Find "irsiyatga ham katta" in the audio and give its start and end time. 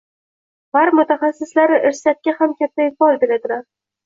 1.91-2.87